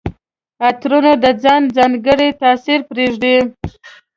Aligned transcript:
عطرونه 0.67 1.11
د 1.23 1.25
ځان 1.43 1.61
ځانګړی 1.75 2.29
تاثر 2.41 2.79
پرېږدي. 2.89 3.35